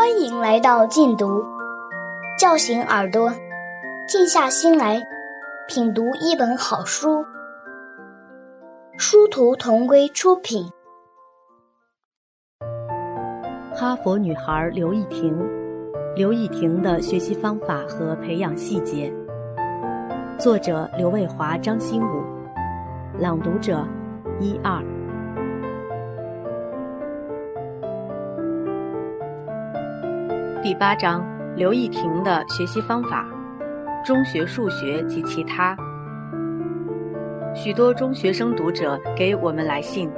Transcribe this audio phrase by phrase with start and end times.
[0.00, 1.44] 欢迎来到静读，
[2.38, 3.30] 叫醒耳朵，
[4.08, 4.98] 静下心来
[5.68, 7.22] 品读一本好书。
[8.96, 10.64] 殊途同归出品。
[13.74, 15.38] 哈佛女孩刘亦婷，
[16.16, 19.12] 刘亦婷的学习方法和培养细节。
[20.38, 22.24] 作者刘卫华、张新武，
[23.18, 23.86] 朗读者
[24.40, 24.82] 一二。
[30.62, 31.24] 第八章：
[31.56, 33.26] 刘亦婷的学习方法，
[34.04, 35.74] 中学数学及其他。
[37.54, 40.10] 许多中学生读者给我们来信，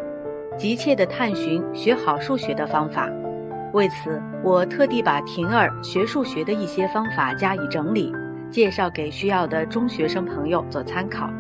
[0.59, 3.09] 急切地探寻学好数学的方法。
[3.73, 8.13] 为此，我特地把婷儿学数学的一些方法加以整理，
[8.51, 11.31] 介绍给需要的中学生朋友做参考。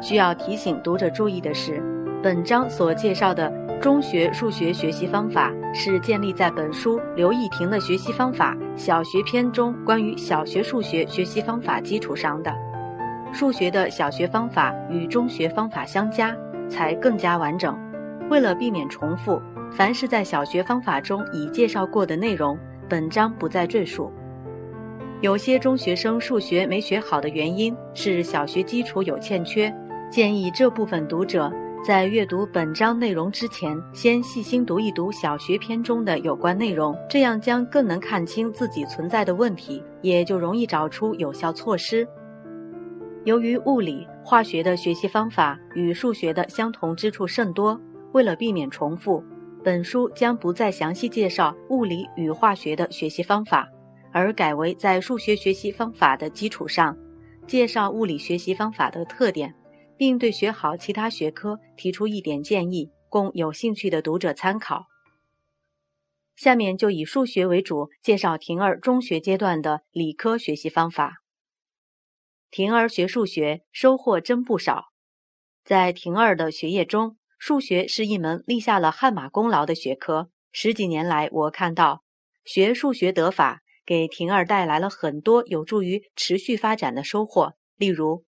[0.00, 1.82] 需要提醒读者注意的是，
[2.22, 3.65] 本章所介绍的。
[3.80, 12.52] 中学数学学习方法是建立在本书刘亦婷的学习方法小学篇中关于小学数学学习方法基础上的。
[13.32, 16.34] 数学的小学方法与中学方法相加，
[16.68, 17.78] 才更加完整。
[18.30, 24.10] 为了避免重复，凡是在小学方法中已介绍过的内容，本章不再赘述。
[25.20, 29.72] 有些中学生数学没学好的原因是小学基础有欠缺，
[30.10, 31.52] 建议这部分读者。
[31.86, 42.04] 在阅读本章内容之前，先细心读一读小学篇中的有关内容，这样将更能看清自己存在的问题，也就容易找出有效措施。
[43.24, 49.22] 由于物理、化学的学习方法与数学的相同之处甚多，为了避免重复，
[49.62, 53.68] 本书将不再详细介绍物理与化学的学习方法，
[54.10, 56.96] 而改为在数学学习方法的基础上，
[57.46, 59.54] 介绍物理学习方法的特点。
[59.96, 64.86] 并对学好其他学科提出一点建议，供有兴趣的读者参考。
[66.34, 71.22] 下面就以数学为主，介绍婷儿中学阶段的理科学习方法。
[72.50, 74.92] 婷儿学数学收获真不少。
[75.64, 80.30] 在婷儿的学业中，数学是一门立下了汗马功劳的学科。
[80.52, 82.04] 十几年来，我看到
[82.44, 88.24] 学数学得法，给婷儿带来了很多有助于持续发展的收获，例如。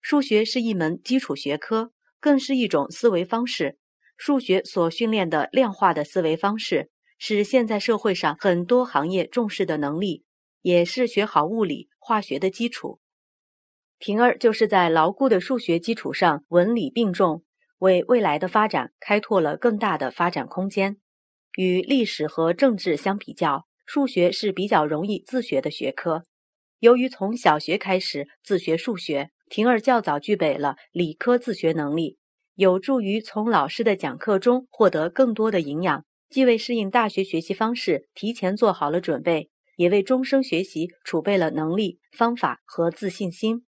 [0.00, 3.76] 数学是一门基础学科，更是一种思维方式。
[4.16, 10.24] 数学所训练的量化的思维方式，是现在社会上很多行业重视的能力，
[10.62, 13.00] 也是学好物理、化学的基础。
[13.98, 17.44] 婷儿就是在牢固的数学基础上，文理并重，
[17.78, 20.96] 为未来的发展开拓了更大的发展空间。
[21.56, 26.24] 与历史和政治相比较，数学是比较容易自学的学科。
[26.78, 29.30] 由于从小学开始自学数学。
[29.50, 32.18] 婷儿较早具备了理科自学能力，
[32.54, 43.66] 有助于从老师的讲课中获得更多的营养，既为适应大学学习方式提前做好了准备，也为终生学习储备了能力、方法和自信心。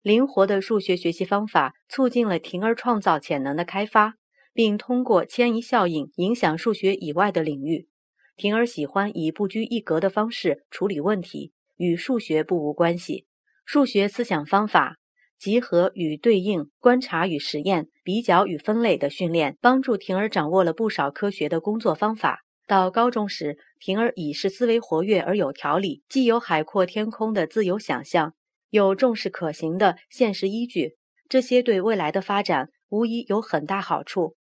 [0.00, 4.14] 灵活的数学学习方法促进了婷儿创造潜能的开发，
[4.54, 7.88] 并通过迁移效应影响数学以外的领域。
[8.36, 13.26] 婷儿喜欢以不拘一格的方式处理问题，与数学不无关系。
[13.70, 14.96] 数学思想方法、
[15.38, 22.38] 集合与对应、观察与实验、比较与分类的训练，帮助婷儿掌握了不少科学的工作方法。
[22.66, 28.32] 到高中时，婷儿已是思维活跃而有条理，既有海阔天空的自由想象，
[28.70, 30.96] 又重视可行的现实依据，
[31.28, 34.36] 这些对未来的发展无疑有很大好处。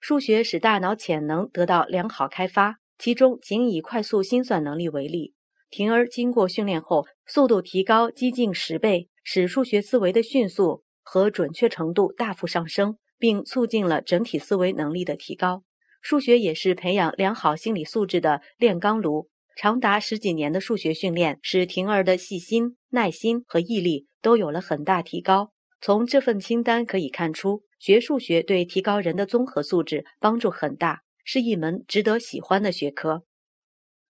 [0.00, 5.34] 数学使大脑潜能得到良好开发，其中仅以快速心算能力为例。
[5.70, 15.64] 婷儿经过训练后，速度提高接近十倍，使数学思维的迅速和准确程度大幅上升，并促进了整体思维能力的提高。
[16.00, 19.28] 数学也是培养良好心理素质的炼钢炉。
[19.56, 25.50] 长达十几年的数学训练，使婷儿的细心、耐心和毅力都有了很大提高。
[25.80, 33.24] 从这份清单可以看出，学数学对提高人的综合素质帮助很大，是一门值得喜欢的学科。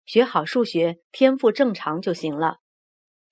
[0.05, 2.60] 学好数学，天赋正常就行了。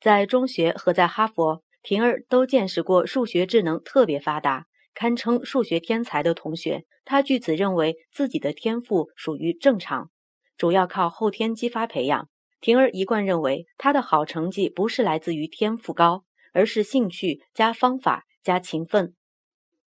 [0.01, 6.85] 在中学和在哈佛，婷儿都见识过数学智能特别发达、堪称数学天才的同学。
[7.05, 10.09] 他据此认为自己的天赋属于正常，
[10.57, 12.29] 主要靠后天激发培养。
[12.61, 16.23] 婷儿一贯认为，他的好成绩不是来自于天赋高，
[16.53, 19.15] 而是兴趣加方法加勤奋。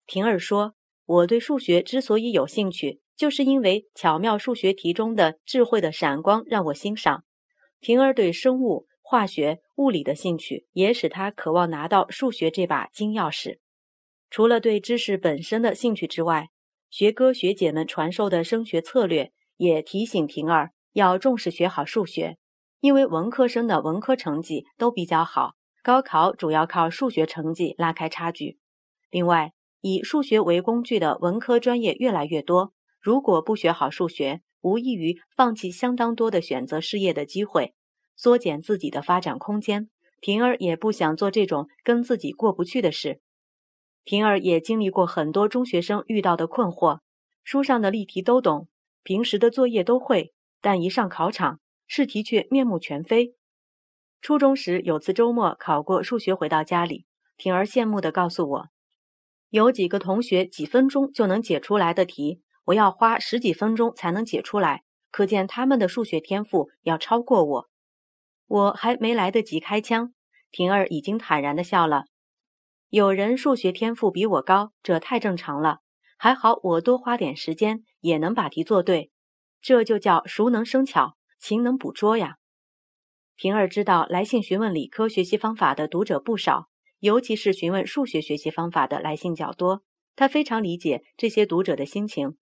[0.07, 0.75] 婷儿说
[1.07, 7.23] ：“我对数学之所以有兴趣。”就是因为巧妙数学题中的智慧的闪光让我欣赏。
[7.81, 13.59] 婷儿对生物、化学、物理的兴趣，也使他渴望拿到数学这把金钥匙。
[14.31, 16.49] 除了对知识本身的兴趣之外，
[16.89, 22.39] 学哥学姐们传授的升学策略，也提醒婷儿要重视学好数学，
[22.81, 28.57] 因为文科生的文科成绩都比较好，高考主要靠数学成绩拉开差距。
[29.11, 37.75] 另外，以数学为工具的文科专业越来越多，如果不学好数学，无异于放弃相当多的选择事业的机会，
[38.17, 39.89] 缩减自己的发展空间。
[40.21, 43.21] 平儿也不想做这种跟自己过不去的事。
[44.05, 47.01] 平儿也经历过很多中学生遇到的困惑，
[47.43, 48.69] 书上的例题都懂，
[49.03, 53.35] 平时的作业都会，但一上考场，试题却面目全非。
[54.21, 57.07] 初中时有次周末考过数学，回到家里，
[57.37, 58.69] 平儿羡慕地告诉我，
[59.51, 67.69] 有几个同学几分钟就能解出来的题，我要花十几分钟才能解出来，可见他们的数学天赋要超过我。
[68.53, 70.13] 我还没来得及开腔，
[70.51, 72.05] 婷儿已经坦然地笑了。
[72.91, 75.79] 有人数学天赋比我高，这太正常了。
[76.19, 79.11] 还好我多花点时间也能把题做对，
[79.63, 82.37] 这就叫熟能生巧，勤能补拙呀。
[83.39, 89.83] 婷儿知道来信询问理科学习方法的读者不少，尤其是询问数学学习方法的来信较多。
[90.15, 92.37] 她非常理解这些读者的心情。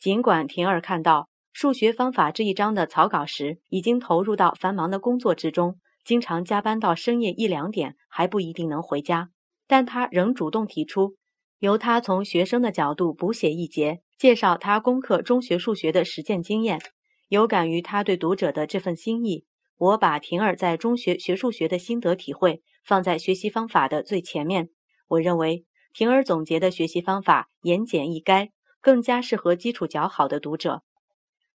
[0.00, 9.30] 尽管婷儿看到数学方法这一章的草稿时，已经投入到繁忙的工作之中，经常加班到深夜一两点，还不一定能回家。
[9.68, 11.14] 但他仍主动提出，
[11.60, 16.80] 由他从学生的角度补写一节，介绍他攻克中学数学的实践经验。
[17.28, 19.44] 有感于他对读者的这份心意，
[19.78, 24.70] 我把婷儿在中学学数学的心得体会放在学习方法的最前面。
[25.06, 28.50] 我认为婷儿总结的学习方法言简意赅，
[28.80, 30.82] 更加适合基础较好的读者。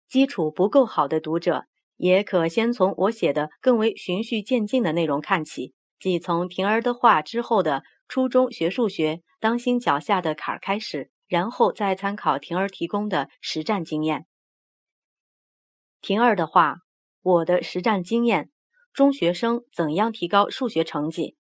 [0.09, 1.67] 基础不够好的读者，
[1.97, 7.83] 也可先从我写的更为循序渐进的内容看起，即从婷儿的话之后的。
[8.11, 14.25] 初中学数学，当心脚下的坎儿开始，然后再参考婷儿提供的实战经验。
[16.01, 16.77] 婷儿的话，
[17.21, 18.51] 我的实战经验，
[18.95, 21.37] 中学生怎样提高数学成绩？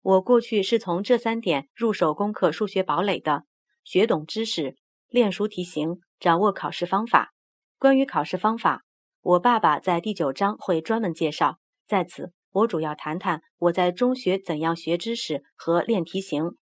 [0.00, 3.42] 我过去是从这三点入手攻克数学堡垒的：
[3.82, 4.76] 学懂知识，
[5.08, 7.32] 练熟题型，掌握考试方法。
[7.78, 8.84] 关于考试方法，
[9.20, 12.32] 我爸爸在第九章会专门介绍，在此。
[12.52, 16.56] 我主要谈谈我在中学怎样学知识和练题型，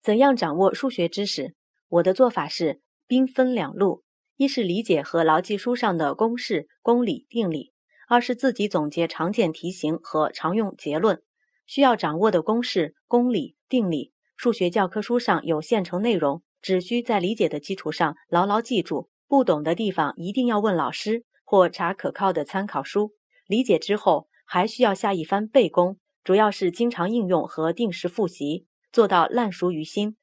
[0.00, 1.54] 怎样掌握数学知识。
[1.88, 4.04] 我的做法是兵分两路：
[4.36, 7.74] 一是理解和牢记书上的公式、公理、定理；
[8.08, 11.22] 二是自己总结常见题型和常用结论。
[11.66, 19.10] 需要掌握的公式、公理、定理，数学教科书上有现成内容，只需在理解的基础上牢牢记住。
[19.28, 23.12] 不懂的地方一定要问老师或查可靠的参考书。
[23.46, 24.28] 理解之后。
[24.46, 30.16] 还需要下一番背功，主要是经常应用和定时复习，做到烂熟于心。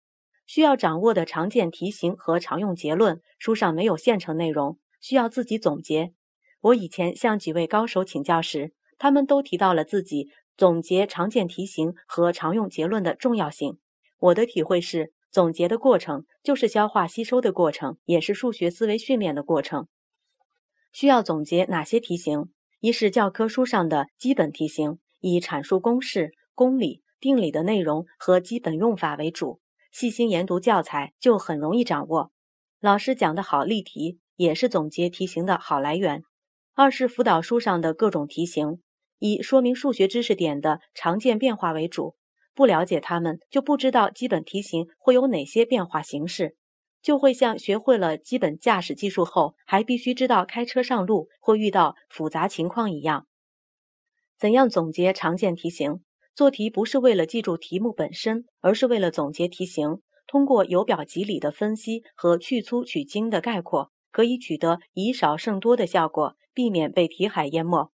[0.45, 6.13] 需要掌握的常见题型和常用结论，书上没有现成内容，需要自己总结。
[6.61, 13.79] 我以前向几位高手请教时，他们都提到了自己总结常见题型和常用结论的重要性。
[14.19, 19.87] 我的体会是，总结的过程就是消化吸收的过程，也是数学思维训练的过程。
[20.91, 22.51] 需要总结哪些题型？
[22.81, 29.61] 一是教科书上的基本题型，以阐述公式、公理、定理的内容和基本用法为主，
[29.91, 32.31] 细心研读教材就很容易掌握。
[32.81, 36.23] 老师讲的好例题也是总结题型的好来源。
[36.73, 38.81] 二是辅导书上的各种题型，
[39.19, 42.15] 以说明数学知识点的常见变化为主，
[42.53, 46.55] 不了解它们就不知道基本题型会有哪些变化形式。
[47.01, 53.25] 就会像学会了基本驾驶技术后，还必须知道开车上路或遇到复杂情况一样。
[54.37, 56.01] 怎样总结常见题型？
[56.35, 60.01] 做题不是为了记住题目本身，而是为了总结题型。
[60.27, 67.91] 通过由表及里的分析和去粗取精的概括，可以取得以少胜多的效果，避免被题海淹没。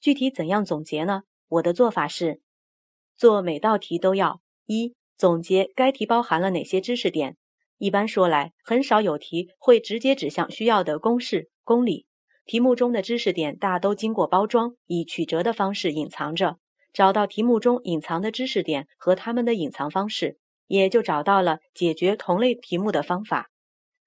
[0.00, 1.22] 具体怎样总结呢？
[1.48, 2.40] 我的做法是：
[3.16, 7.36] 做每道题都要一总结该题包含了哪些知识点。
[7.78, 12.06] 一般说来，很少有题会直接指向需要的公式、公理。
[12.44, 16.58] 题目中的知识点大都经过包装，以曲折的方式隐藏着。
[16.92, 23.50] 找到题目中隐藏的知识点和它们的隐藏方式，也就找到了解决同类题目的方法。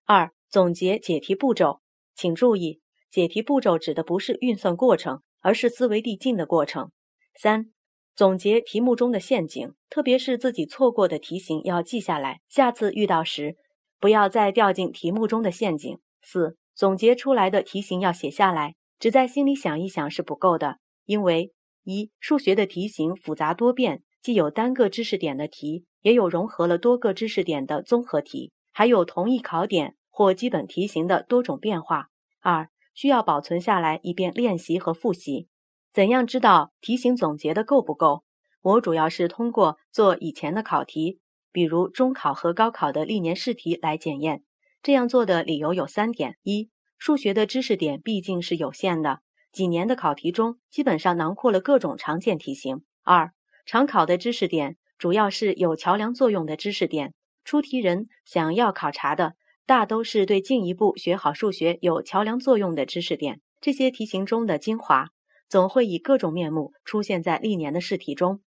[0.05, 1.81] 二、总结解题步骤。
[2.15, 6.91] 请注意，解题步骤指的不是运算过程，而是思维递进的过程。
[7.35, 7.71] 三。
[8.15, 13.55] 总结题目中的陷阱，特别是自己错过的题型要记下来，下次遇到时
[13.99, 15.99] 不要再掉进题目中的陷阱。
[16.21, 21.53] 四、总结出来的题型要写下来，只在心里想一想是不够的，因为
[21.85, 32.09] 一数学的题型复杂多变，既有单个知识点的题，也有融合了多个知识点的综合题，还有同一考点或基本题型的多种变化。
[32.41, 35.47] 二需要保存下来，以便练习和复习。
[35.91, 38.23] 怎样知道题型总结的够不够？
[38.61, 41.19] 我主要是通过做以前的考题，
[41.51, 44.43] 比如中考和高考的历年试题来检验。
[44.83, 53.33] 这样做的理由有三点：一、数学的知识点毕竟是有限的，几年的考题中基本上囊括了各种常见题型；二、
[53.65, 63.41] 常考的知识点主要是有桥梁作用的知识点，出题人想要考察的大都是对进一步学好数学有桥梁作用的知识点。
[63.59, 65.09] 这些题型中的精华
[65.49, 68.41] 总会以各种面目出现在历年的试题中。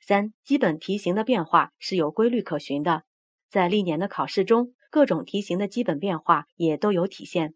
[0.00, 3.02] 三、基本题型的变化是有规律可循的，
[3.50, 4.72] 在历年的考试中。
[4.88, 7.54] 各种题型的基本变化也都有体现。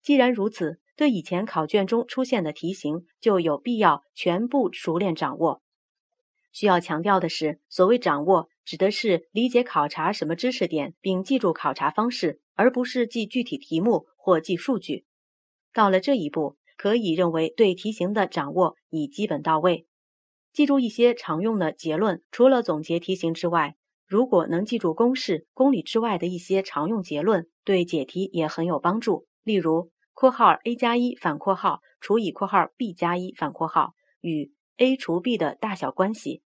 [0.00, 5.62] 既然如此，对以前考卷中出现的题型就有必要全部熟练掌握。
[6.52, 15.06] 需要强调的是，所谓掌握，指的是理解考察什么知识点，并记住考察方式，而不是记具体题目或记数据。
[15.72, 19.86] 到了这一步，可以认为对题型的掌握已基本到位。
[20.52, 23.76] 记住一些常用的结论，除了总结题型之外。
[24.08, 29.26] 如果能记住公式、公理之外的一些常用结论，对解题也很有帮助。
[29.42, 36.42] 例如，括号 a 加一反括号除以括号 b 加一反括号与 a 除 b 的大小关系。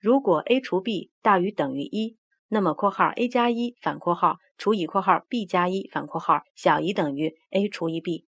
[0.00, 2.16] 如果 a 除 b 大于等于一，
[2.48, 8.24] 那么括号 a 加一反括号除以括号 b 加一反括号小于等于 a 除以 b。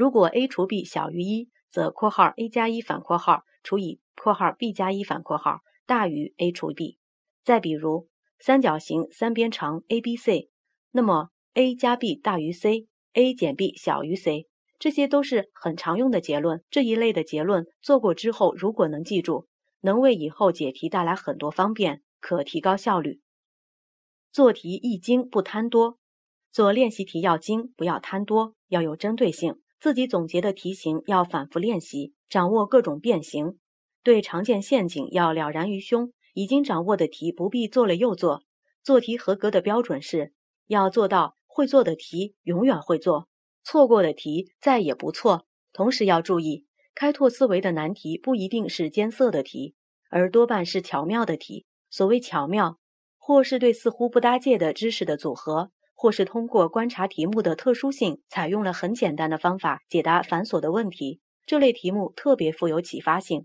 [0.00, 6.96] 如果 a 除 b 小于一，则括号 a 加一反括号除以括号 b 加一反括号大于 a 除 b。
[7.44, 10.48] 再比如，三角形三边长 ABC，
[10.92, 14.46] 那么 a 加 b 大于 c，a 减 b 小于 c，
[14.78, 16.64] 这些都是很常用的结论。
[16.70, 19.48] 这一类的结论做过之后，如果能记住，
[19.82, 23.20] 能为以后解题带来很多方便，可提高效率。
[24.32, 25.98] 做题易精不贪多，
[26.50, 29.60] 做练习题要精，不要贪多，要有针对性。
[29.80, 33.58] 自己总结的题型要反复练习，掌握各种变形，
[34.02, 36.12] 对常见陷阱要了然于胸。
[36.34, 38.44] 已经掌握的题不必做了又做。
[38.84, 40.32] 做题合格的标准是
[40.68, 43.28] 要做到会做的题永远会做，
[43.64, 45.46] 错过的题再也不错。
[45.72, 49.74] 同时要注意，开拓思维的难题不一定是艰涩的题，
[50.08, 51.66] 而多半是巧妙的题。
[51.90, 52.78] 所谓巧妙，
[53.18, 61.20] 或是对似乎不搭界的知识的组合，或是通过观察题目的特殊性，采用了很简单的方法解答繁琐的问题。
[61.44, 63.44] 这类题目特别富有启发性。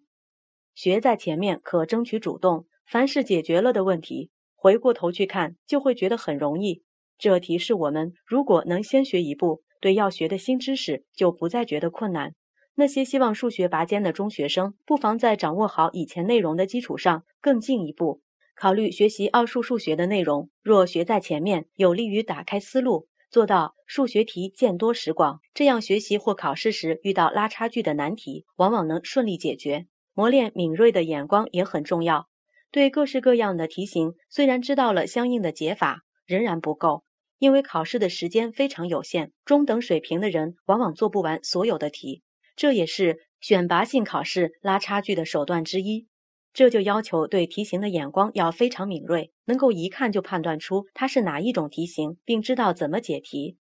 [0.74, 2.66] 学在前面可争取主动。
[2.86, 6.84] 凡是解决了的问题，回过头去看，就会觉得很容易。
[7.18, 12.36] 这提示我们，如果能先学一步，对要学的新知识就不再觉得困难。
[12.76, 18.22] 那些希望数学拔尖的中学生，不妨在掌握好以前内容的基础上，更进一步
[18.56, 20.50] 考虑学习奥数数学的内容。
[20.64, 25.40] 若学在前面，有利于打开思路，做到数学题见多识广。
[25.54, 29.88] 这样学习或考试时遇到拉差距的难题，往往能顺利解决。
[30.14, 32.30] 磨练敏锐的眼光也很重要。
[32.72, 37.04] 对各式各样的题型，虽然知道了相应的解法，仍然不够，
[37.38, 39.34] 因为考试的时间非常有限。
[39.44, 42.24] 中等水平的人往往做不完所有的题，
[42.56, 46.08] 这也是选拔性考试拉差距的手段之一。
[46.56, 53.58] 这就要求对题型的眼光要非常敏锐，能够一看就判断出它是哪一种题型，并知道怎么解题。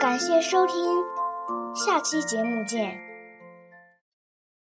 [0.00, 0.74] 感谢收听，
[1.76, 3.11] 下期节目见。